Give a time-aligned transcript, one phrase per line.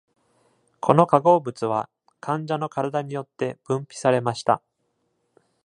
[0.79, 1.87] この化合物は
[2.19, 4.63] 患者の体によって分泌されました。